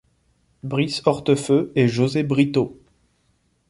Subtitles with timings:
[0.63, 2.79] Brice Hortefeux et José Brito.